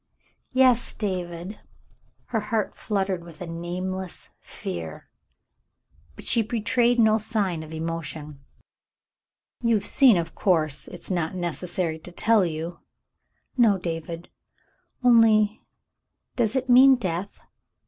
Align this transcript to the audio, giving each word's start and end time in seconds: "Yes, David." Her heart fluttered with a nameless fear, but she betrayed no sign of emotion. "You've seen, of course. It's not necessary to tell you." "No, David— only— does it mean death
"Yes, 0.51 0.95
David." 0.95 1.59
Her 2.29 2.39
heart 2.39 2.75
fluttered 2.75 3.23
with 3.23 3.39
a 3.39 3.45
nameless 3.45 4.29
fear, 4.39 5.11
but 6.15 6.25
she 6.25 6.41
betrayed 6.41 6.97
no 6.99 7.19
sign 7.19 7.61
of 7.61 7.71
emotion. 7.71 8.39
"You've 9.61 9.85
seen, 9.85 10.17
of 10.17 10.33
course. 10.33 10.87
It's 10.87 11.11
not 11.11 11.35
necessary 11.35 11.99
to 11.99 12.11
tell 12.11 12.43
you." 12.43 12.79
"No, 13.55 13.77
David— 13.77 14.29
only— 15.03 15.61
does 16.35 16.55
it 16.55 16.67
mean 16.67 16.95
death 16.95 17.39